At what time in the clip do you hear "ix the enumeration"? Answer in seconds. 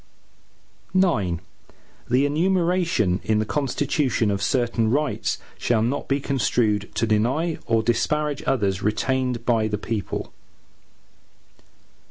0.95-3.19